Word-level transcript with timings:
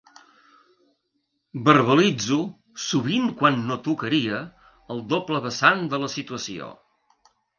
Verbalitzo, 1.67 2.37
sovint 2.85 3.29
quan 3.43 3.61
no 3.69 3.77
tocaria, 3.89 4.41
el 4.95 5.05
doble 5.13 5.43
vessant 5.47 5.87
de 5.95 6.03
la 6.05 6.13
situació. 6.17 6.73